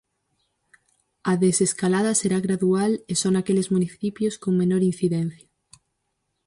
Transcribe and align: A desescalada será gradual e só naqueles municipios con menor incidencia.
A 1.31 1.33
desescalada 1.45 2.11
será 2.21 2.37
gradual 2.45 2.91
e 3.11 3.13
só 3.21 3.29
naqueles 3.33 3.71
municipios 3.75 4.35
con 4.43 4.53
menor 4.61 4.81
incidencia. 4.91 5.49